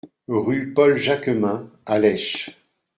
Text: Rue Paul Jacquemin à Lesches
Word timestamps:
Rue 0.27 0.73
Paul 0.73 0.95
Jacquemin 0.95 1.69
à 1.85 1.99
Lesches 1.99 2.49